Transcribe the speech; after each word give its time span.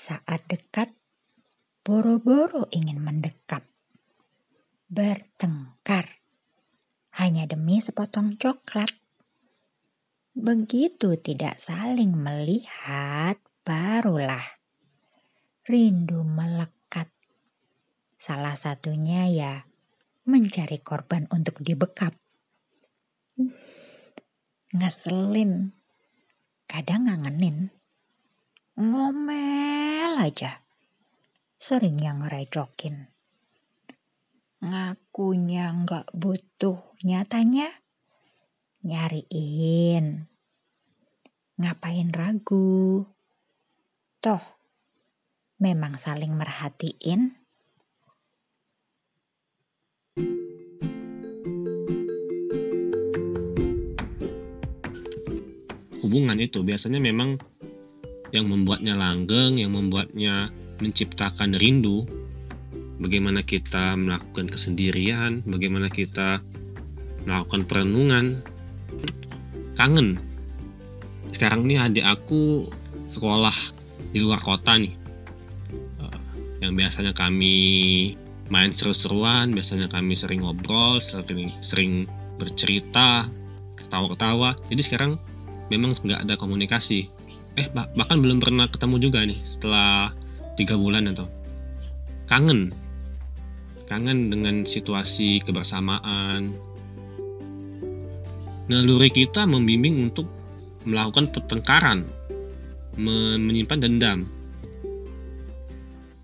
Saat 0.00 0.48
dekat, 0.48 0.88
boro-boro 1.84 2.64
ingin 2.72 3.04
mendekap. 3.04 3.68
Bertengkar 4.88 6.24
hanya 7.20 7.44
demi 7.44 7.84
sepotong 7.84 8.40
coklat. 8.40 8.88
Begitu 10.32 11.20
tidak 11.20 11.60
saling 11.60 12.16
melihat, 12.16 13.36
barulah 13.60 14.60
rindu 15.68 16.24
melekat. 16.24 17.12
Salah 18.16 18.56
satunya 18.56 19.28
ya 19.28 19.54
mencari 20.24 20.80
korban 20.80 21.28
untuk 21.28 21.60
dibekap. 21.60 22.16
Ngeselin, 24.72 25.76
kadang 26.64 27.04
ngangenin, 27.04 27.68
ngomel 28.80 29.69
aja. 30.20 30.60
Sering 31.56 31.96
yang 32.00 32.20
ngerecokin. 32.20 33.08
Ngakunya 34.60 35.72
nggak 35.72 36.12
butuh, 36.12 36.80
nyatanya 37.00 37.72
nyariin. 38.84 40.28
Ngapain 41.60 42.12
ragu? 42.12 43.04
Toh, 44.20 44.44
memang 45.60 45.96
saling 45.96 46.36
merhatiin. 46.36 47.40
hubungan 56.10 56.42
itu 56.42 56.66
biasanya 56.66 56.98
memang 56.98 57.38
yang 58.30 58.46
membuatnya 58.50 58.94
langgeng, 58.94 59.58
yang 59.58 59.74
membuatnya 59.74 60.50
menciptakan 60.78 61.56
rindu. 61.56 62.06
Bagaimana 63.00 63.40
kita 63.40 63.96
melakukan 63.96 64.52
kesendirian, 64.52 65.40
bagaimana 65.48 65.88
kita 65.88 66.44
melakukan 67.24 67.64
perenungan, 67.64 68.44
kangen. 69.74 70.20
Sekarang 71.32 71.64
nih 71.64 71.80
adik 71.80 72.04
aku 72.04 72.68
sekolah 73.08 73.54
di 74.12 74.20
luar 74.20 74.44
kota 74.44 74.76
nih, 74.76 75.00
Eh, 76.00 76.18
yang 76.66 76.74
biasanya 76.74 77.12
kami 77.14 77.56
main 78.50 78.74
seru-seruan, 78.74 79.54
biasanya 79.54 79.86
kami 79.86 80.18
sering 80.18 80.42
ngobrol, 80.42 80.98
sering, 80.98 81.50
sering 81.62 81.92
bercerita, 82.36 83.30
ketawa-ketawa. 83.78 84.58
Jadi 84.68 84.82
sekarang 84.82 85.12
memang 85.70 85.94
nggak 85.96 86.26
ada 86.26 86.34
komunikasi. 86.36 87.08
Eh 87.54 87.66
bah- 87.70 87.88
bahkan 87.94 88.18
belum 88.18 88.42
pernah 88.42 88.66
ketemu 88.66 88.96
juga 88.98 89.22
nih 89.24 89.38
setelah 89.46 90.12
tiga 90.58 90.74
bulan 90.76 91.08
atau 91.14 91.30
kangen, 92.26 92.74
kangen 93.86 94.28
dengan 94.30 94.66
situasi 94.66 95.40
kebersamaan. 95.46 96.54
Naluri 98.70 99.10
kita 99.10 99.50
membimbing 99.50 100.10
untuk 100.10 100.30
melakukan 100.86 101.34
pertengkaran, 101.34 102.06
me- 102.94 103.40
menyimpan 103.40 103.82
dendam. 103.82 104.18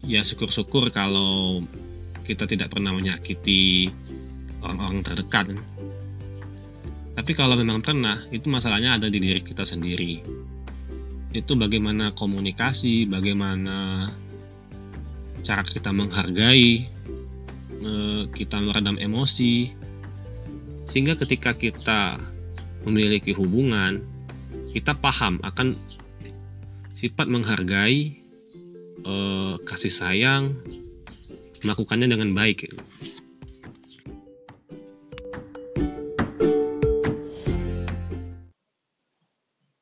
Ya 0.00 0.24
syukur-syukur 0.24 0.88
kalau 0.88 1.60
kita 2.24 2.48
tidak 2.48 2.72
pernah 2.72 2.96
menyakiti 2.96 3.92
orang-orang 4.64 5.04
terdekat. 5.04 5.52
Tapi 7.20 7.36
kalau 7.36 7.52
memang 7.52 7.84
pernah, 7.84 8.16
itu 8.32 8.48
masalahnya 8.48 8.96
ada 8.96 9.12
di 9.12 9.20
diri 9.20 9.44
kita 9.44 9.60
sendiri. 9.60 10.24
Itu 11.36 11.52
bagaimana 11.52 12.16
komunikasi, 12.16 13.04
bagaimana 13.12 14.08
cara 15.44 15.60
kita 15.60 15.92
menghargai, 15.92 16.88
eh, 17.76 18.22
kita 18.32 18.64
meredam 18.64 18.96
emosi, 18.96 19.68
sehingga 20.88 21.20
ketika 21.20 21.52
kita 21.52 22.16
memiliki 22.88 23.36
hubungan, 23.36 24.00
kita 24.72 24.96
paham 24.96 25.44
akan 25.44 25.76
sifat 26.96 27.28
menghargai, 27.28 28.16
eh, 29.04 29.54
kasih 29.68 29.92
sayang, 29.92 30.56
melakukannya 31.60 32.08
dengan 32.08 32.32
baik. 32.32 32.72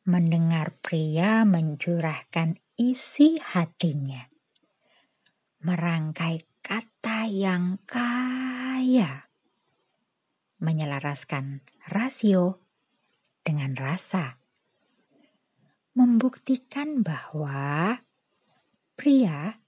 Mendengar 0.08 0.72
pria 0.80 1.44
mencurahkan 1.44 2.56
isi 2.80 3.36
hatinya. 3.36 4.24
Merangkai 5.60 6.48
kata 6.64 7.28
yang 7.28 7.76
kaya. 7.84 9.28
Menyelaraskan 10.64 11.60
rasio 11.92 12.64
dengan 13.44 13.76
rasa. 13.76 14.41
Membuktikan 15.92 17.04
bahwa 17.04 18.00
pria 18.96 19.60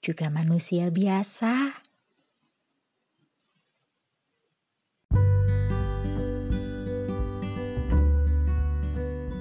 juga 0.00 0.32
manusia 0.32 0.88
biasa. 0.88 1.84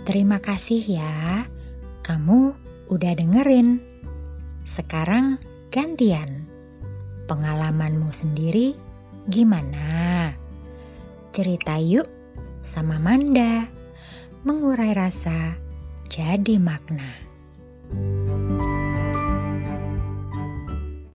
Terima 0.07 0.39
kasih 0.39 0.87
ya, 0.87 1.43
kamu 1.99 2.55
udah 2.87 3.11
dengerin. 3.11 3.83
Sekarang 4.63 5.35
gantian. 5.67 6.47
Pengalamanmu 7.27 8.07
sendiri 8.15 8.71
gimana? 9.27 10.31
Cerita 11.35 11.75
yuk 11.83 12.07
sama 12.63 13.03
Manda. 13.03 13.67
Mengurai 14.47 14.95
rasa 14.95 15.59
jadi 16.07 16.55
makna. 16.55 17.11